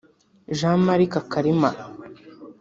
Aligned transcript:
Jean 0.57 0.79
Malic 0.85 1.13
Kalima 1.31 1.69